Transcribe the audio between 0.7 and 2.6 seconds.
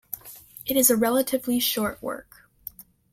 is a relatively short work.